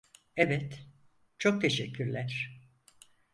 Evet, 0.35 0.87
çok 1.39 1.61
teşekkürler. 1.61 2.61